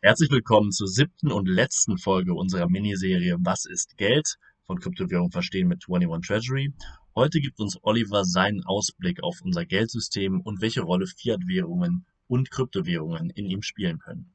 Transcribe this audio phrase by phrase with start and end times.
[0.00, 4.36] Herzlich willkommen zur siebten und letzten Folge unserer Miniserie Was ist Geld?
[4.62, 6.72] von Kryptowährung verstehen mit 21 Treasury.
[7.16, 13.30] Heute gibt uns Oliver seinen Ausblick auf unser Geldsystem und welche Rolle Fiat-Währungen und Kryptowährungen
[13.30, 14.32] in ihm spielen können.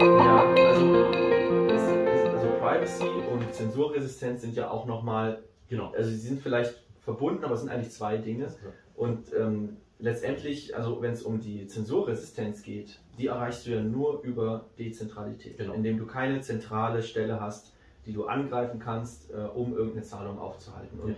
[0.00, 5.92] Ja, also, also Privacy und Zensurresistenz sind ja auch nochmal, Genau.
[5.92, 6.74] also sie sind vielleicht
[7.04, 8.52] verbunden, aber es sind eigentlich zwei Dinge.
[8.96, 14.20] Und ähm, letztendlich, also wenn es um die Zensurresistenz geht, die erreichst du ja nur
[14.22, 15.72] über Dezentralität, Genau.
[15.74, 17.72] indem du keine zentrale Stelle hast,
[18.04, 21.00] die du angreifen kannst, äh, um irgendeine Zahlung aufzuhalten.
[21.00, 21.16] Und Ja.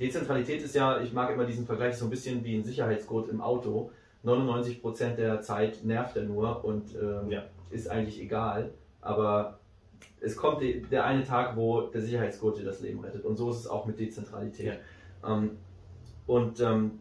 [0.00, 3.40] Dezentralität ist ja, ich mag immer diesen Vergleich, so ein bisschen wie ein Sicherheitsgurt im
[3.40, 3.90] Auto.
[4.24, 7.44] 99% der Zeit nervt er nur und ähm, Ja.
[7.70, 9.58] ist eigentlich egal, aber
[10.20, 13.24] es kommt der eine Tag, wo der Sicherheitsgurt dir das Leben rettet.
[13.24, 14.78] Und so ist es auch mit Dezentralität.
[15.24, 15.50] Ähm,
[16.26, 17.00] und ähm,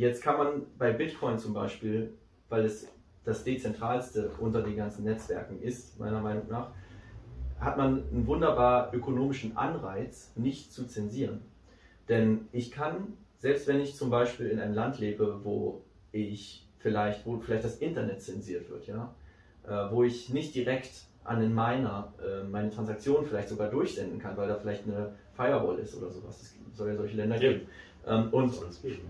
[0.00, 2.12] jetzt kann man bei Bitcoin zum Beispiel,
[2.48, 2.88] weil es
[3.24, 6.70] das dezentralste unter den ganzen Netzwerken ist, meiner Meinung nach,
[7.60, 11.42] hat man einen wunderbar ökonomischen Anreiz, nicht zu zensieren.
[12.08, 17.26] Denn ich kann, selbst wenn ich zum Beispiel in einem Land lebe, wo ich vielleicht,
[17.26, 19.14] wo vielleicht das Internet zensiert wird, ja,
[19.64, 24.36] äh, wo ich nicht direkt an den Miner äh, meine Transaktionen vielleicht sogar durchsenden kann,
[24.38, 26.40] weil da vielleicht eine Firewall ist oder sowas.
[26.40, 27.52] Es soll ja solche Länder Ja.
[27.52, 27.66] geben.
[28.06, 29.00] Ähm, und Soll es geben,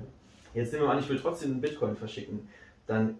[0.54, 2.48] Jetzt nehmen wir mal an, ich will trotzdem einen Bitcoin verschicken.
[2.86, 3.18] Dann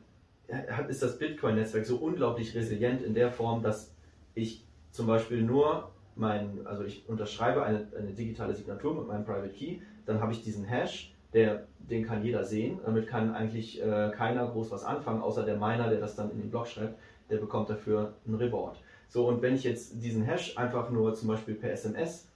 [0.88, 3.92] ist das Bitcoin-Netzwerk so unglaublich resilient in der Form, dass
[4.34, 9.50] ich zum Beispiel nur mein, also ich unterschreibe eine, eine digitale Signatur mit meinem Private
[9.50, 12.80] Key, dann habe ich diesen Hash, der, den kann jeder sehen.
[12.84, 16.40] Damit kann eigentlich äh, keiner groß was anfangen, außer der Miner, der das dann in
[16.40, 16.98] den Block schreibt,
[17.30, 18.76] der bekommt dafür einen Reward.
[19.08, 22.28] So, und wenn ich jetzt diesen Hash einfach nur zum Beispiel per SMS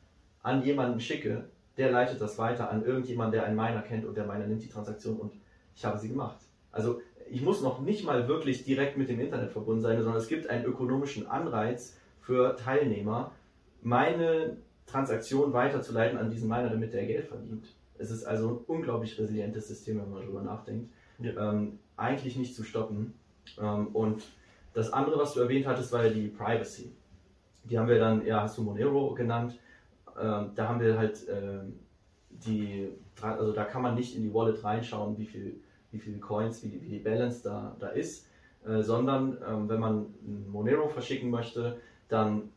[0.42, 1.45] an jemanden schicke,
[1.77, 4.69] der leitet das weiter an irgendjemanden, der einen Miner kennt und der Miner nimmt die
[4.69, 5.33] Transaktion und
[5.75, 6.39] ich habe sie gemacht.
[6.70, 10.28] Also ich muss noch nicht mal wirklich direkt mit dem Internet verbunden sein, sondern es
[10.28, 13.33] gibt einen ökonomischen Anreiz für Teilnehmer,
[13.83, 17.67] meine Transaktion weiterzuleiten an diesen Miner, damit der Geld verdient.
[17.98, 20.90] Es ist also ein unglaublich resilientes System, wenn man darüber nachdenkt.
[21.18, 21.52] Ja.
[21.52, 23.14] Ähm, eigentlich nicht zu stoppen.
[23.61, 24.24] Ähm, und
[24.73, 26.92] das andere, was du erwähnt hattest, war ja die Privacy.
[27.64, 29.58] Die haben wir dann, ja, hast du Monero genannt.
[30.20, 31.79] Ähm, da haben wir halt ähm,
[32.30, 32.89] die,
[33.20, 35.57] also da kann man nicht in die Wallet reinschauen, wie viel,
[35.91, 38.27] wie viel Coins, wie die, wie die Balance da, da ist,
[38.67, 40.07] äh, sondern ähm, wenn man
[40.51, 41.77] Monero verschicken möchte,
[42.08, 42.51] dann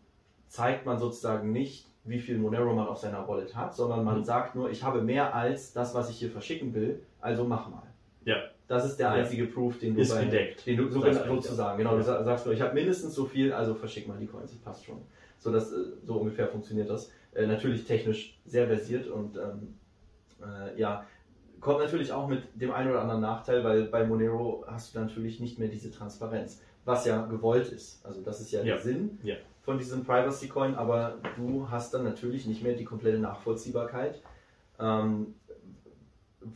[0.47, 4.23] zeigt man sozusagen nicht, wie viel Monero man auf seiner Wallet hat, sondern man Mhm.
[4.23, 7.83] sagt nur, ich habe mehr als das, was ich hier verschicken will, also mach mal.
[8.23, 8.37] Ja.
[8.67, 9.13] Das ist der Ja.
[9.13, 10.65] einzige Proof, den du Ist bei, gedeckt.
[10.67, 11.77] den du so Das reicht, sozusagen, ja.
[11.77, 12.03] genau, du Ja.
[12.03, 14.85] sa- sagst nur, ich habe mindestens so viel, also verschick mal die Coins, das passt
[14.85, 15.01] schon.
[15.39, 17.09] So, das, äh, so ungefähr funktioniert das.
[17.33, 19.75] Äh, natürlich technisch sehr versiert und ähm,
[20.41, 21.05] äh, ja,
[21.61, 25.39] kommt natürlich auch mit dem einen oder anderen Nachteil, weil bei Monero hast du natürlich
[25.39, 28.05] nicht mehr diese Transparenz, was ja gewollt ist.
[28.05, 28.73] Also das ist ja, Ja.
[28.75, 29.35] der Sinn Ja.
[29.61, 34.21] von diesem Privacy Coin, aber du hast dann natürlich nicht mehr die komplette Nachvollziehbarkeit,
[34.79, 35.35] ähm,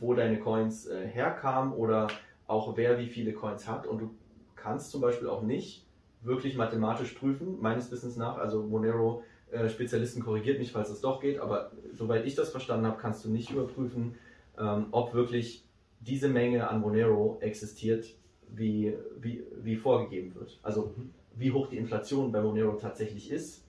[0.00, 2.08] wo deine Coins äh, herkamen oder
[2.46, 4.10] auch wer wie viele Coins hat und du
[4.56, 5.84] kannst zum Beispiel auch nicht
[6.22, 11.20] wirklich mathematisch prüfen, meines Wissens nach, also Monero äh, Spezialisten korrigiert mich, falls es doch
[11.20, 14.14] geht, aber soweit ich das verstanden habe, kannst du nicht überprüfen,
[14.58, 15.64] ähm, ob wirklich
[16.00, 18.06] diese Menge an Monero existiert,
[18.48, 20.58] wie, wie, wie vorgegeben wird.
[20.62, 21.10] Also Mhm.
[21.36, 23.64] wie hoch die Inflation bei Monero tatsächlich ist,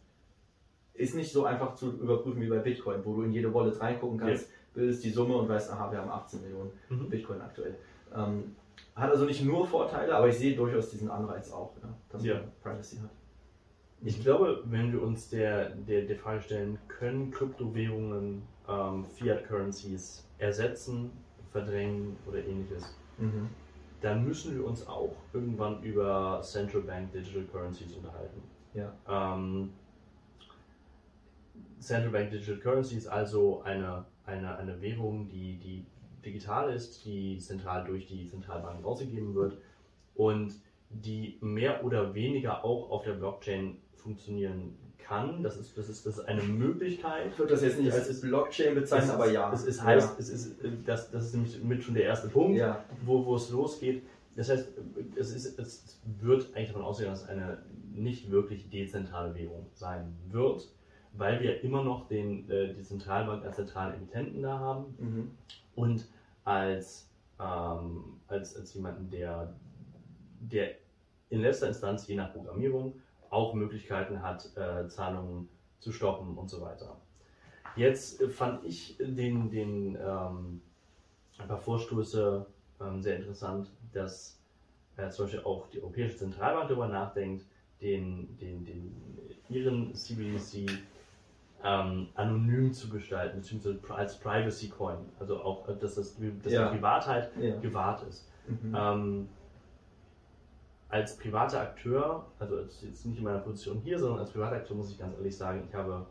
[0.94, 4.20] ist nicht so einfach zu überprüfen wie bei Bitcoin, wo du in jede Wallet reingucken
[4.20, 7.10] kannst, bildest die Summe und weißt, aha, wir haben 18 Millionen Mhm.
[7.10, 7.76] Bitcoin aktuell.
[8.16, 8.56] Ähm,
[8.96, 12.36] hat also nicht nur Vorteile, aber ich sehe durchaus diesen Anreiz auch, ja, dass Ja.
[12.36, 13.10] man Privacy hat.
[14.06, 20.26] Ich glaube, wenn wir uns der, der, der Frage stellen, können Kryptowährungen ähm, Fiat Currencies
[20.38, 21.12] ersetzen,
[21.52, 22.84] verdrängen oder ähnliches,
[23.18, 23.48] Mhm.
[24.02, 28.42] dann müssen wir uns auch irgendwann über Central Bank Digital Currencies unterhalten.
[28.74, 28.92] Ja.
[29.08, 29.70] Ähm,
[31.80, 35.86] Central Bank Digital Currency ist also eine, eine, eine Währung, die, die
[36.26, 39.58] digital ist, die zentral durch die Zentralbank ausgegeben wird
[40.16, 40.54] und
[40.90, 45.44] die mehr oder weniger auch auf der Blockchain funktionieren kann.
[45.44, 47.32] Das ist, das ist, das ist eine Möglichkeit.
[47.32, 49.52] Ich würde das jetzt nicht Es als ist- Blockchain bezeichnen, Es aber ja.
[49.52, 50.56] Es ist, heißt, es ist,
[50.86, 52.84] das, das ist nämlich mit schon der erste Punkt, ja.
[53.04, 54.04] wo, wo es losgeht.
[54.36, 54.70] Das heißt,
[55.16, 57.60] es, ist, es wird eigentlich davon ausgehen, dass es eine
[57.94, 60.68] nicht wirklich dezentrale Währung sein wird,
[61.14, 65.32] weil wir immer noch den, äh, die Zentralbank als zentralen Emittenten da haben Mhm.
[65.76, 66.08] und
[66.44, 67.08] als,
[67.40, 69.54] ähm, als, als jemanden, der,
[70.40, 70.72] der
[71.30, 72.94] in letzter Instanz, je nach Programmierung,
[73.30, 75.50] auch Möglichkeiten hat, äh, Zahlungen
[75.80, 76.98] zu stoppen und so weiter.
[77.76, 80.62] Jetzt äh, fand ich den, den ähm,
[81.40, 82.46] ein paar Vorstöße
[82.80, 84.40] ähm, sehr interessant, dass
[84.98, 87.46] äh, zum Beispiel auch die Europäische Zentralbank darüber nachdenkt,
[87.82, 88.94] den, den, den
[89.50, 90.70] ihren CBDC
[91.64, 96.70] ähm, anonym zu gestalten, beziehungsweise als Privacy Coin, also auch, äh, dass, das, dass Ja.
[96.70, 97.56] die Privatheit Ja.
[97.60, 98.30] gewahrt ist.
[98.48, 98.76] Mhm.
[98.76, 99.30] Ähm,
[100.90, 104.78] als privater Akteur, also als jetzt nicht in meiner Position hier, sondern als privater Akteur
[104.78, 106.06] muss ich ganz ehrlich sagen, ich habe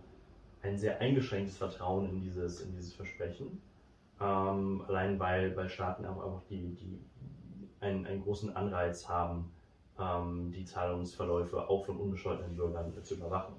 [0.63, 3.61] ein sehr eingeschränktes Vertrauen in dieses, in dieses Versprechen.
[4.21, 6.99] Ähm, allein weil, weil Staaten auch einfach die, die
[7.81, 9.53] einen, einen großen Anreiz haben,
[9.99, 13.55] ähm, die Zahlungsverläufe auch von unbescholtenen Bürgern zu überwachen.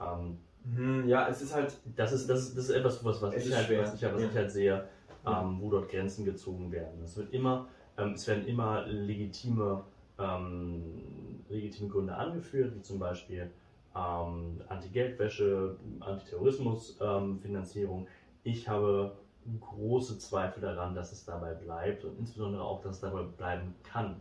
[0.00, 3.34] Ähm, Mhm, Ja, es ist halt, das ist, das ist, das ist etwas, was, was,
[3.34, 4.28] Es ich halt, was, ich, halt- was ja.
[4.28, 4.84] ich halt sehe,
[5.26, 7.02] ähm, wo dort Grenzen gezogen werden.
[7.02, 7.66] Es wird immer,
[7.98, 9.84] ähm, es werden immer legitime,
[10.18, 13.50] ähm, legitime Gründe angeführt, wie zum Beispiel
[13.94, 18.06] ähm, Anti-Geldwäsche, Antiterrorismus-Finanzierung.
[18.42, 19.16] ich habe
[19.60, 24.16] große Zweifel daran, dass es dabei bleibt und insbesondere auch, dass es dabei bleiben kann.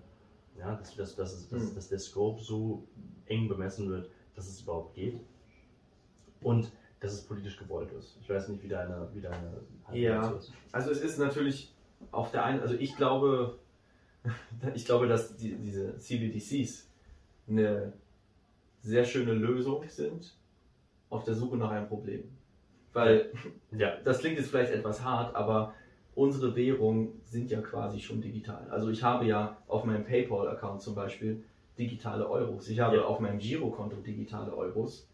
[0.59, 1.75] Ja, dass, dass, dass, dass, Hm.
[1.75, 2.83] dass der Scope so
[3.25, 5.19] eng bemessen wird, dass es überhaupt geht.
[6.43, 8.17] Und dass es politisch gewollt ist.
[8.21, 9.51] Ich weiß nicht, wie deine, wie deine
[9.91, 10.29] Ja.
[10.31, 10.53] ist.
[10.71, 11.73] Also es ist natürlich
[12.11, 13.57] auf der einen, also ich glaube,
[14.73, 16.89] ich glaube, dass die, diese CBDCs
[17.49, 17.93] eine
[18.81, 20.33] sehr schöne Lösung sind
[21.09, 22.23] auf der Suche nach einem Problem.
[22.93, 23.31] Weil
[23.71, 25.73] Ja, das klingt jetzt vielleicht etwas hart, aber
[26.15, 28.69] unsere Währungen sind ja quasi schon digital.
[28.69, 31.43] Also ich habe ja auf meinem PayPal-Account zum Beispiel
[31.77, 32.69] digitale Euros.
[32.69, 33.05] Ich habe Ja.
[33.05, 35.07] auf meinem Girokonto digitale Euros.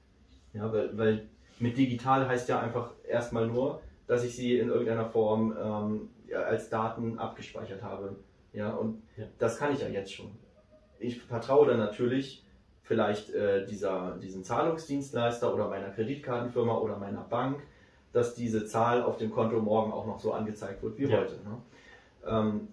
[0.53, 1.27] Ja, weil, weil
[1.59, 6.41] mit digital heißt ja einfach erstmal nur, dass ich sie in irgendeiner Form ähm, ja,
[6.41, 8.15] als Daten abgespeichert habe.
[8.53, 9.25] Ja, und Ja.
[9.37, 10.31] das kann ich ja jetzt schon.
[10.99, 12.43] Ich vertraue dann natürlich
[12.81, 17.61] vielleicht äh, dieser, diesem Zahlungsdienstleister oder meiner Kreditkartenfirma oder meiner Bank,
[18.13, 21.19] dass diese Zahl auf dem Konto morgen auch noch so angezeigt wird wie Ja.
[21.19, 21.33] heute.
[21.35, 21.61] Ne?
[22.25, 22.67] Ähm,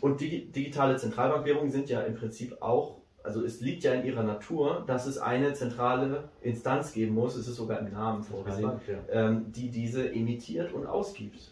[0.00, 4.22] und digi digitale Zentralbankwährungen sind ja im Prinzip auch, also es liegt ja in ihrer
[4.22, 8.98] Natur, dass es eine zentrale Instanz geben muss, es ist sogar im Namen vorgesehen, ja.
[9.10, 11.50] ähm, die diese emittiert und ausgibt.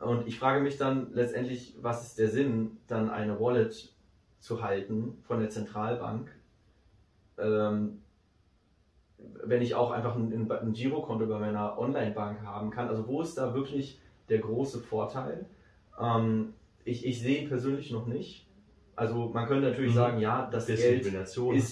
[0.00, 3.92] Und ich frage mich dann letztendlich, was ist der Sinn, dann eine Wallet
[4.40, 6.28] zu halten von der Zentralbank,
[7.38, 8.02] ähm,
[9.44, 12.88] wenn ich auch einfach ein, ein Girokonto bei meiner Online-Bank haben kann.
[12.88, 15.46] Also wo ist da wirklich der große Vorteil?
[16.00, 16.54] Ähm,
[16.84, 18.45] ich, ich sehe ihn persönlich noch nicht.
[18.96, 19.96] Also man könnte natürlich Mhm.
[19.96, 21.14] sagen, ja, das Geld ist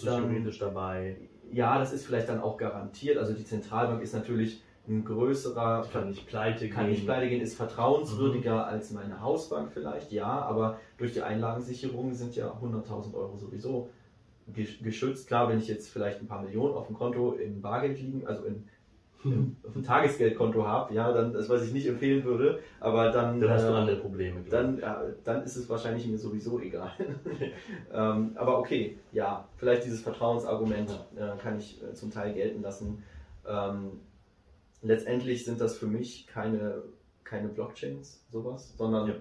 [0.07, 1.17] dann- theoretisch dabei.
[1.53, 3.17] ja, das ist vielleicht dann auch garantiert.
[3.17, 6.93] Also die Zentralbank ist natürlich ein größerer, Kann nicht pleite kann gehen.
[6.93, 12.37] nicht pleite gehen, ist vertrauenswürdiger als meine Hausbank vielleicht, ja, aber durch die Einlagensicherung sind
[12.37, 13.89] ja 100.000 Euro sowieso
[14.53, 15.27] ge- geschützt.
[15.29, 18.45] Klar, wenn ich jetzt vielleicht ein paar Millionen auf dem Konto in Bargeld liegen, also
[18.45, 18.69] in,
[19.25, 23.41] in, auf dem Tagesgeldkonto habe, ja, dann das, was ich nicht empfehlen würde, aber dann,
[23.41, 24.41] Dann hast du äh, andere Probleme.
[24.49, 26.91] dann, ja, dann ist es wahrscheinlich mir sowieso egal.
[27.93, 33.03] ähm, aber okay, ja, vielleicht dieses Vertrauensargument äh, kann ich äh, zum Teil gelten lassen.
[33.47, 34.01] Ähm,
[34.83, 36.83] letztendlich sind das für mich keine,
[37.25, 39.15] keine Blockchains, sowas, sondern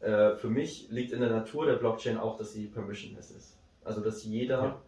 [0.00, 3.56] äh, für mich liegt in der Natur der Blockchain auch, dass sie permissionless ist.
[3.84, 4.80] Also dass jeder,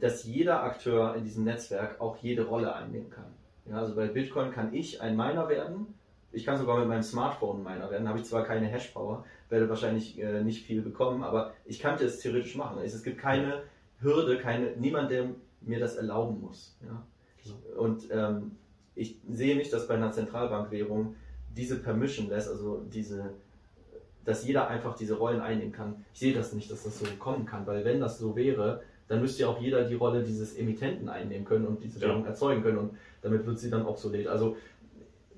[0.00, 3.26] dass jeder Akteur in diesem Netzwerk auch jede Rolle einnehmen kann.
[3.66, 5.94] Ja, also bei Bitcoin kann ich ein Miner werden,
[6.32, 10.18] ich kann sogar mit meinem Smartphone Miner werden, habe ich zwar keine Hashpower, werde wahrscheinlich
[10.18, 12.80] äh, nicht viel bekommen, aber ich könnte es theoretisch machen.
[12.82, 13.64] Es, gibt keine
[14.00, 15.28] Hürde, keine, niemand, der
[15.60, 16.74] mir das erlauben muss.
[16.82, 17.02] Ja?
[17.76, 18.52] Und ähm,
[18.94, 21.16] ich sehe nicht, dass bei einer Zentralbankwährung
[21.54, 23.30] diese Permission lässt, also diese,
[24.24, 26.04] dass jeder einfach diese Rollen einnehmen kann.
[26.14, 29.20] Ich sehe das nicht, dass das so kommen kann, weil wenn das so wäre, dann
[29.20, 32.08] müsste ja auch jeder die Rolle dieses Emittenten einnehmen können und diese Ja.
[32.08, 32.90] Währung erzeugen können und
[33.20, 34.26] damit wird sie dann obsolet.
[34.26, 34.56] Also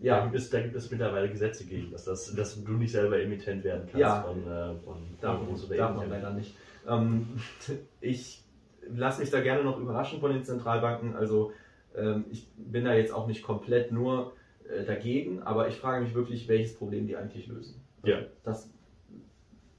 [0.00, 2.92] Da, ja, gibt es, da gibt es mittlerweile Gesetze gegen, dass, das, dass du nicht
[2.92, 4.22] selber Emittent werden kannst Ja.
[4.22, 6.56] von, äh, von darf, oder darf man leider nicht.
[6.86, 7.26] Ähm,
[8.00, 8.42] ich
[8.88, 11.16] lasse mich da gerne noch überraschen von den Zentralbanken.
[11.16, 11.52] Also
[11.96, 14.32] ähm, ich bin da jetzt auch nicht komplett nur
[14.68, 17.80] äh, dagegen, aber ich frage mich wirklich, welches Problem die eigentlich lösen.
[18.04, 18.18] Ja.
[18.44, 18.68] Das,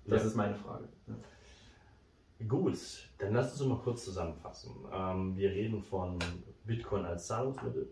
[0.07, 0.27] das Ja.
[0.27, 0.85] ist meine Frage.
[1.07, 1.13] Ja.
[2.47, 2.77] Gut,
[3.17, 4.71] dann lass uns mal kurz zusammenfassen.
[4.91, 6.19] Ähm, wir reden von
[6.65, 7.89] Bitcoin als Zahlungsmittel,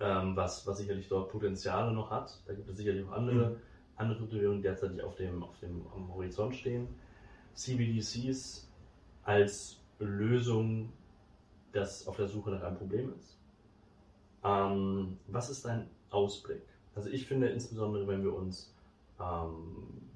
[0.00, 2.40] ähm, was, was sicherlich dort Potenziale noch hat.
[2.46, 3.56] Da gibt es sicherlich auch andere, Mhm.
[3.96, 5.84] andere Kryptowährungen, die derzeitig auf dem, auf dem
[6.14, 6.88] Horizont stehen.
[7.54, 8.68] CBDCs
[9.24, 10.90] als Lösung,
[11.72, 13.36] das auf der Suche nach einem Problem ist.
[14.42, 16.62] Ähm, was ist dein Ausblick?
[16.94, 18.74] Also ich finde insbesondere, wenn wir uns,
[19.20, 20.08] ähm,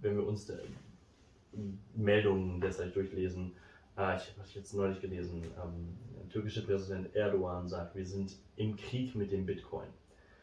[0.00, 0.60] wenn wir uns der,
[1.94, 3.52] Meldungen derzeit durchlesen.
[3.96, 8.76] Äh, ich habe jetzt neulich gelesen, ähm, der türkische Präsident Erdogan sagt, wir sind im
[8.76, 9.88] Krieg mit dem Bitcoin.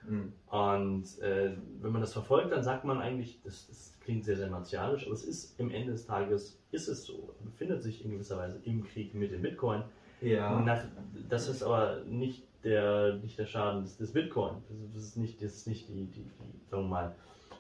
[0.08, 0.34] Mhm.
[0.48, 4.50] Und äh, wenn man das verfolgt, dann sagt man eigentlich, das, das, klingt sehr, sehr
[4.50, 8.38] martialisch, aber es ist im Ende des Tages, ist es so, befindet sich in gewisser
[8.38, 9.84] Weise im Krieg mit dem Bitcoin.
[10.22, 10.62] Ja.
[10.62, 10.82] Nach,
[11.28, 14.56] das ist aber nicht der, nicht der Schaden des, des Bitcoin.
[14.94, 17.16] Das ist nicht, das ist nicht die, die, die, sagen wir mal,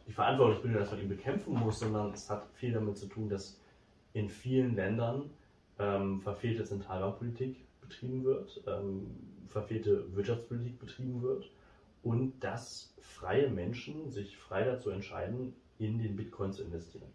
[0.06, 3.60] die Verantwortlichbildung, dass man ihn bekämpfen muss, sondern es hat viel damit zu tun, dass
[4.14, 5.30] in vielen Ländern
[5.80, 9.16] ähm, verfehlte Zentralbankpolitik betrieben wird, ähm,
[9.48, 11.50] verfehlte Wirtschaftspolitik betrieben wird
[12.04, 17.10] und dass freie Menschen sich frei dazu entscheiden, in den Bitcoin zu investieren.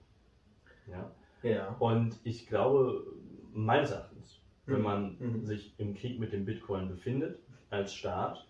[0.87, 1.11] Ja?
[1.43, 1.77] Ja.
[1.79, 3.07] Und ich glaube,
[3.53, 4.83] meines Erachtens, wenn mhm.
[4.83, 5.45] man mhm.
[5.45, 7.39] sich im Krieg mit dem Bitcoin befindet,
[7.73, 8.47] als Staat,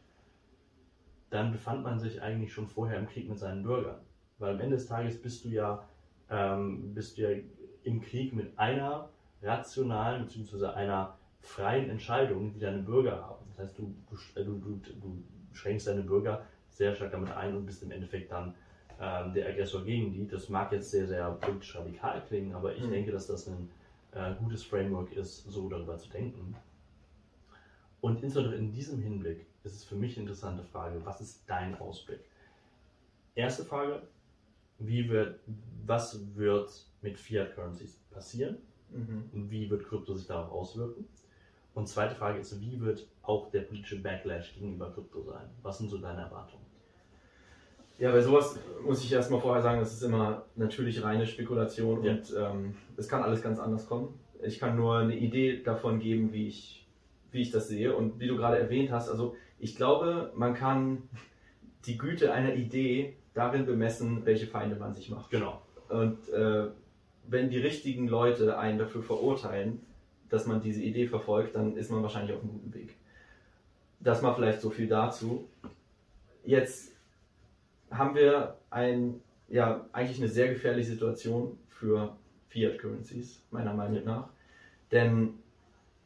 [1.31, 4.01] dann befand man sich eigentlich schon vorher im Krieg mit seinen Bürgern.
[4.39, 5.83] Weil am Ende des Tages bist du ja,
[6.31, 7.41] ähm, bist du ja
[7.85, 9.09] im Krieg mit einer
[9.43, 10.67] rationalen bzw.
[10.67, 13.45] einer freien Entscheidung, die deine Bürger haben.
[13.51, 13.95] Das heißt, du,
[14.35, 18.55] du, du, du schränkst deine Bürger sehr stark damit ein und bist im Endeffekt dann
[19.01, 20.27] ähm, der Aggressor gegen die.
[20.27, 22.91] Das mag jetzt sehr, sehr politisch radikal klingen, aber ich mhm.
[22.91, 23.71] denke, dass das ein
[24.13, 26.55] äh, gutes Framework ist, so darüber zu denken.
[28.03, 31.81] Und insbesondere in diesem Hinblick ist es für mich eine interessante Frage, was ist dein
[31.81, 32.21] Ausblick?
[33.35, 34.03] Erste Frage,
[34.79, 35.41] wie wird,
[35.87, 38.59] was wird mit Fiat Currencies passieren?
[38.91, 39.51] Mhm.
[39.51, 41.07] Wie wird Krypto sich darauf auswirken?
[41.75, 45.49] Und zweite Frage ist, wie wird auch der politische Backlash gegenüber Krypto sein?
[45.63, 46.67] Was sind so deine Erwartungen?
[47.99, 52.13] Ja, bei sowas muss ich erstmal vorher sagen, das ist immer natürlich reine Spekulation ja.
[52.13, 54.19] und ähm, es kann alles ganz anders kommen.
[54.43, 56.82] Ich kann nur eine Idee davon geben, wie ich,
[57.33, 57.95] wie ich das sehe.
[57.95, 61.03] Und wie du gerade erwähnt hast, also ich glaube, man kann
[61.87, 65.31] die Güte einer Idee darin bemessen, welche Feinde man sich macht.
[65.31, 65.63] Genau.
[65.89, 66.69] Und äh,
[67.27, 69.81] wenn die richtigen Leute einen dafür verurteilen,
[70.29, 72.95] dass man diese Idee verfolgt, dann ist man wahrscheinlich auf einem guten Weg.
[74.01, 75.49] Das mal vielleicht so viel dazu.
[76.45, 76.93] Jetzt
[77.91, 82.17] haben wir ein, ja, eigentlich eine sehr gefährliche Situation für
[82.49, 84.29] Fiat Currencies, meiner Meinung nach.
[84.91, 85.35] Denn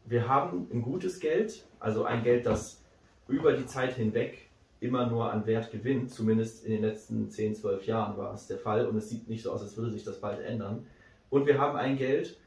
[0.06, 2.82] wir haben ein gutes Geld, also ein Geld, das
[3.28, 4.48] über die Zeit hinweg
[4.80, 8.58] immer nur an Wert gewinnt, zumindest in den letzten 10, 12 Jahren war es der
[8.58, 10.86] Fall und es sieht nicht so aus, als würde sich das bald ändern.
[11.30, 12.38] Und wir haben ein Geld,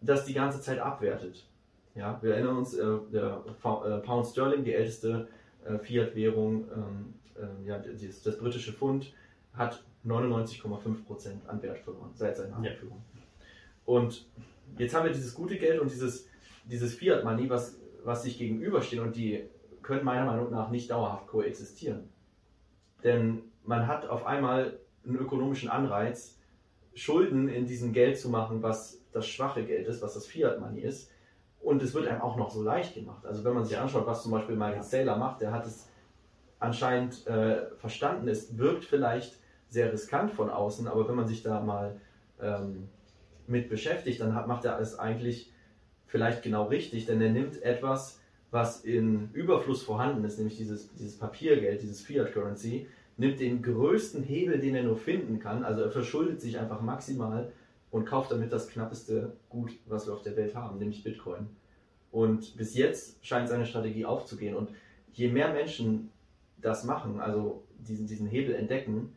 [0.00, 1.46] das die ganze Zeit abwertet.
[1.94, 5.28] Ja, wir erinnern uns, äh, der äh, Pound Sterling, die älteste
[5.64, 9.12] äh, Fiat-Währung, ähm, äh, ja, das, das, britische Pfund,
[9.52, 13.02] hat 99,5% an Wert verloren seit seiner Einführung.
[13.14, 13.20] Ja.
[13.84, 14.26] Und
[14.78, 16.28] jetzt haben wir dieses gute Geld und dieses,
[16.70, 19.44] dieses Fiat-Money, was, was sich gegenüberstehen und die
[19.82, 22.08] können meiner Meinung nach nicht dauerhaft koexistieren.
[23.02, 26.38] Denn man hat auf einmal einen ökonomischen Anreiz,
[26.94, 30.80] Schulden in diesem Geld zu machen, was das schwache Geld ist, was das Fiat Money
[30.80, 31.10] ist.
[31.60, 33.24] Und es wird einem auch noch so leicht gemacht.
[33.26, 35.88] Also wenn man sich anschaut, was zum Beispiel Michael Saylor macht, der hat es
[36.58, 38.28] anscheinend äh, verstanden.
[38.28, 42.00] Es wirkt vielleicht sehr riskant von außen, aber wenn man sich da mal
[42.40, 42.88] ähm,
[43.46, 45.52] mit beschäftigt, dann hat, macht er es eigentlich
[46.10, 51.16] vielleicht genau richtig, denn er nimmt etwas, was in Überfluss vorhanden ist, nämlich dieses, dieses
[51.16, 55.90] Papiergeld, dieses Fiat Currency, nimmt den größten Hebel, den er nur finden kann, also er
[55.90, 57.52] verschuldet sich einfach maximal
[57.90, 61.48] und kauft damit das knappeste Gut, was wir auf der Welt haben, nämlich Bitcoin.
[62.10, 64.56] Und bis jetzt scheint seine Strategie aufzugehen.
[64.56, 64.70] Und
[65.12, 66.10] je mehr Menschen
[66.60, 69.12] das machen, also diesen, diesen Hebel entdecken,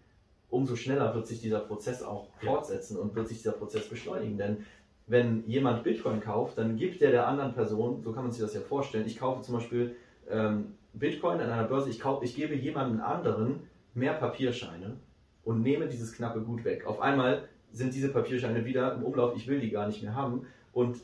[0.50, 4.38] umso schneller wird sich dieser Prozess auch fortsetzen und wird sich dieser Prozess beschleunigen.
[4.38, 4.66] Denn
[5.08, 8.54] wenn jemand Bitcoin kauft, dann gibt der der anderen Person, so kann man sich das
[8.54, 9.96] ja vorstellen, ich kaufe zum Beispiel
[10.30, 13.62] ähm, Bitcoin an einer Börse, ich, kaufe, ich gebe jemandem anderen
[13.94, 14.98] mehr Papierscheine
[15.44, 16.86] und nehme dieses knappe Gut weg.
[16.86, 20.46] Auf einmal sind diese Papierscheine wieder im Umlauf, ich will die gar nicht mehr haben.
[20.72, 20.98] Und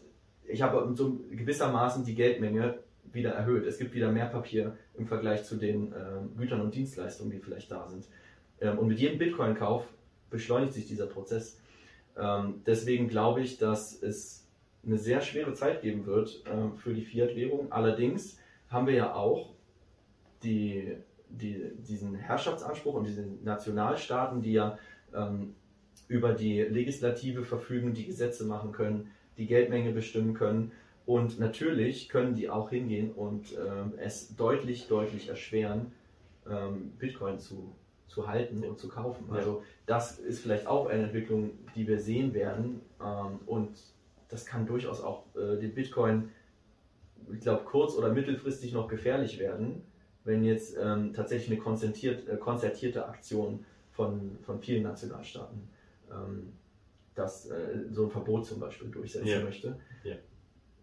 [0.47, 2.79] ich habe so gewissermaßen die Geldmenge
[3.11, 3.65] wieder erhöht.
[3.65, 5.95] Es gibt wieder mehr Papier im Vergleich zu den äh,
[6.37, 8.05] Gütern und Dienstleistungen, die vielleicht da sind.
[8.61, 9.85] Ähm, und mit jedem Bitcoin-Kauf
[10.29, 11.59] beschleunigt sich dieser Prozess.
[12.17, 14.47] Ähm, deswegen glaube ich, dass es
[14.85, 17.71] eine sehr schwere Zeit geben wird äh, für die Fiat-Währung.
[17.71, 18.37] Allerdings
[18.69, 19.53] haben wir ja auch
[20.43, 20.95] die,
[21.29, 24.77] die, diesen Herrschaftsanspruch und diese Nationalstaaten, die ja
[25.13, 25.55] ähm,
[26.07, 30.71] über die Legislative verfügen, die Gesetze machen können, die Geldmenge bestimmen können.
[31.05, 35.91] Und natürlich können die auch hingehen und ähm, es deutlich, deutlich erschweren,
[36.47, 37.75] ähm, Bitcoin zu,
[38.09, 39.25] zu halten und zu kaufen.
[39.29, 39.35] Ja.
[39.37, 42.81] Also das ist vielleicht auch eine Entwicklung, die wir sehen werden.
[43.01, 43.79] Ähm, und
[44.27, 46.29] das kann durchaus auch äh, den Bitcoin,
[47.31, 49.83] ich glaube, kurz- oder mittelfristig noch gefährlich werden,
[50.23, 55.69] wenn jetzt ähm, tatsächlich eine konzertiert, äh, konzertierte Aktion von, von vielen Nationalstaaten
[56.11, 56.53] ähm,
[57.15, 59.43] das, äh, so ein Verbot zum Beispiel durchsetzen yeah.
[59.43, 59.79] möchte.
[60.03, 60.17] Yeah.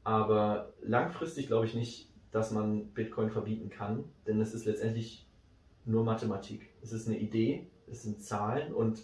[0.05, 5.27] Aber langfristig glaube ich nicht, dass man Bitcoin verbieten kann, denn es ist letztendlich
[5.85, 6.69] nur Mathematik.
[6.87, 9.03] Es ist eine Idee, es sind Zahlen und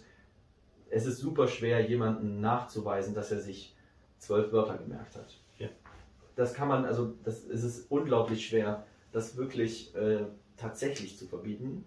[0.89, 3.75] es ist super schwer, jemanden nachzuweisen, dass er sich
[4.19, 5.37] zwölf Wörter gemerkt hat.
[5.59, 5.67] Ja.
[6.37, 10.25] Das kann man, also das, es ist unglaublich schwer, das wirklich äh,
[10.55, 11.83] tatsächlich zu verbieten.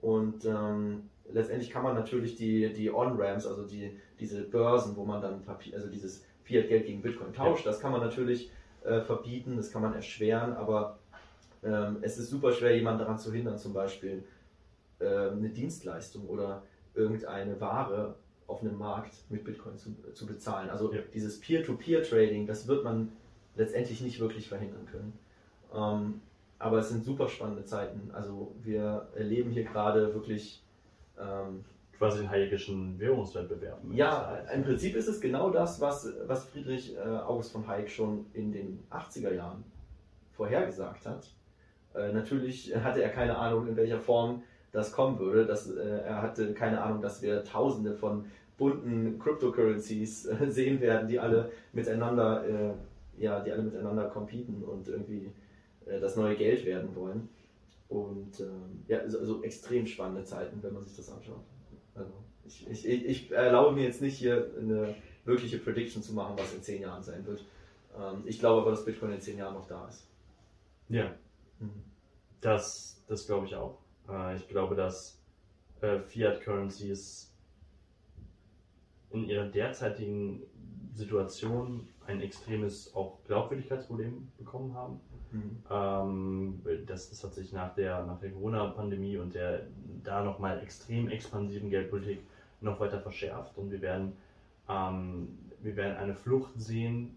[0.00, 5.20] Und ähm, letztendlich kann man natürlich die, die On-Ramps, also die, diese Börsen, wo man
[5.20, 7.72] dann Papier, also dieses Fiat-Geld gegen Bitcoin tauscht, ja.
[7.72, 8.52] das kann man natürlich
[8.84, 11.00] äh, verbieten, das kann man erschweren, aber
[11.64, 14.22] ähm, es ist super schwer, jemanden daran zu hindern, zum Beispiel
[15.00, 16.62] eine Dienstleistung oder
[16.94, 18.14] irgendeine Ware
[18.46, 20.70] auf einem Markt mit Bitcoin zu, zu bezahlen.
[20.70, 21.00] Also ja.
[21.12, 23.12] dieses Peer-to-Peer-Trading, das wird man
[23.56, 25.18] letztendlich nicht wirklich verhindern können.
[25.74, 26.20] Ähm,
[26.58, 28.10] aber es sind super spannende Zeiten.
[28.12, 30.62] Also wir erleben hier gerade wirklich
[31.18, 31.64] ähm,
[31.98, 33.80] quasi den hayekischen Währungswettbewerb.
[33.92, 38.26] Ja, im Prinzip ist es genau das, was, was Friedrich äh, August von Hayek schon
[38.32, 39.64] in den 80er Jahren
[40.32, 41.30] vorhergesagt hat.
[41.94, 44.42] Äh, natürlich hatte er keine Ahnung, in welcher Form
[44.76, 45.46] das kommen würde.
[45.46, 48.26] Das, äh, er hatte keine Ahnung, dass wir tausende von
[48.58, 54.88] bunten Cryptocurrencies äh, sehen werden, die alle miteinander, äh, ja, die alle miteinander competen und
[54.88, 55.30] irgendwie
[55.86, 57.28] äh, das neue Geld werden wollen.
[57.88, 61.44] Und ähm, ja, also, also, extrem spannende Zeiten, wenn man sich das anschaut.
[61.94, 62.12] Also
[62.44, 66.62] ich, ich, ich erlaube mir jetzt nicht hier eine wirkliche Prediction zu machen, was in
[66.62, 67.44] zehn Jahren sein wird.
[67.96, 70.06] Ähm, ich glaube aber, dass Bitcoin in zehn Jahren noch da ist.
[70.88, 71.14] Ja.
[71.60, 71.82] Mhm.
[72.40, 73.78] Das, das glaube ich auch.
[74.08, 75.22] Äh, ich glaube, dass
[75.80, 77.32] äh, Fiat Currencies
[79.10, 80.42] in ihrer derzeitigen
[80.94, 85.00] Situation ein extremes auch Glaubwürdigkeitsproblem bekommen haben.
[85.32, 85.62] Mhm.
[85.70, 89.66] Ähm, das, das hat sich nach der, nach der Corona-Pandemie und der
[90.02, 92.20] da nochmal extrem expansiven Geldpolitik
[92.60, 94.16] noch weiter verschärft und wir werden,
[94.68, 97.16] ähm, wir werden eine Flucht sehen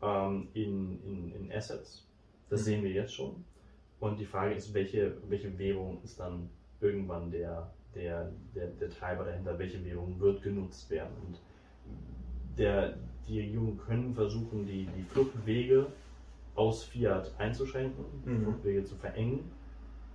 [0.00, 2.06] ähm, in, in, in Assets.
[2.48, 2.64] Das mhm.
[2.64, 3.44] sehen wir jetzt schon.
[4.02, 9.24] Und die Frage ist, welche, welche Währung ist dann irgendwann der, der, der, der Treiber
[9.24, 11.12] dahinter, welche Währung wird genutzt werden.
[11.24, 11.38] Und
[12.58, 15.86] der, die Regierungen können versuchen, die, die Fluchtwege
[16.56, 18.42] aus Fiat einzuschränken, mhm.
[18.42, 19.52] Fluchtwege zu verengen.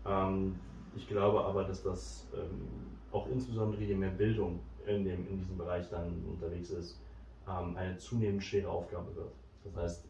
[0.06, 0.56] Ähm,
[0.98, 2.68] ich glaube aber, dass das ähm,
[3.14, 7.00] auch insbesondere je mehr Bildung in, dem, in diesem Bereich dann unterwegs ist,
[7.48, 9.32] ähm, eine zunehmend schwere Aufgabe wird.
[9.64, 10.06] Das heißt,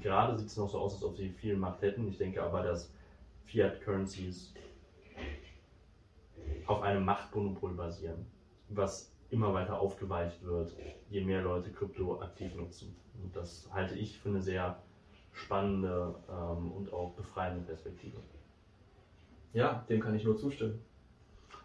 [0.00, 2.06] gerade sieht es noch so aus, als ob sie viel Macht hätten.
[2.06, 2.92] Ich denke aber, dass
[3.46, 4.52] Fiat Currencies
[6.66, 8.26] auf einem Machtmonopol basieren,
[8.68, 10.76] was immer weiter aufgeweicht wird,
[11.08, 12.96] je mehr Leute Krypto aktiv nutzen.
[13.22, 14.82] Und das halte ich für eine sehr
[15.32, 18.18] spannende ähm, und auch befreiende Perspektive.
[19.52, 20.82] Ja, dem kann ich nur zustimmen.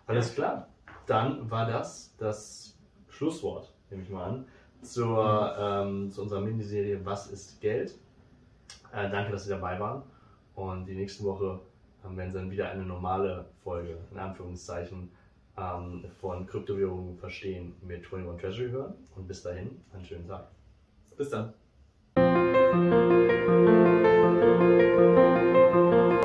[0.06, 0.70] Alles klar.
[1.08, 2.78] Dann war das das
[3.10, 4.46] Schlusswort, nehme ich mal an,
[4.82, 7.96] zur, ähm, zu unserer Miniserie Was ist Geld?
[8.94, 10.04] Äh, danke, dass Sie dabei waren.
[10.56, 11.60] Und die nächste Woche
[12.06, 15.10] ähm, wenn sie dann wieder eine normale Folge, in Anführungszeichen,
[15.58, 18.94] ähm, von Kryptowährungen verstehen mit 21 Treasury hören.
[19.16, 20.48] Und bis dahin, einen schönen Tag.
[21.18, 21.54] Bis dann.